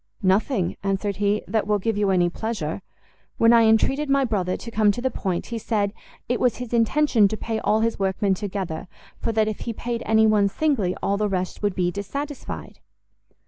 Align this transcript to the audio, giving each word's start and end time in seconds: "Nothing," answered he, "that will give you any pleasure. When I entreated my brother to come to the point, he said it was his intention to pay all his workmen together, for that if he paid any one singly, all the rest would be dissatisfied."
"Nothing," 0.23 0.77
answered 0.81 1.17
he, 1.17 1.43
"that 1.47 1.67
will 1.67 1.77
give 1.77 1.95
you 1.95 2.09
any 2.09 2.27
pleasure. 2.27 2.81
When 3.37 3.53
I 3.53 3.65
entreated 3.65 4.09
my 4.09 4.25
brother 4.25 4.57
to 4.57 4.71
come 4.71 4.91
to 4.93 4.99
the 4.99 5.11
point, 5.11 5.45
he 5.53 5.59
said 5.59 5.93
it 6.27 6.39
was 6.39 6.57
his 6.57 6.73
intention 6.73 7.27
to 7.27 7.37
pay 7.37 7.59
all 7.59 7.81
his 7.81 7.99
workmen 7.99 8.33
together, 8.33 8.87
for 9.19 9.31
that 9.33 9.47
if 9.47 9.59
he 9.59 9.73
paid 9.73 10.01
any 10.07 10.25
one 10.25 10.47
singly, 10.49 10.97
all 11.03 11.17
the 11.17 11.29
rest 11.29 11.61
would 11.61 11.75
be 11.75 11.91
dissatisfied." 11.91 12.79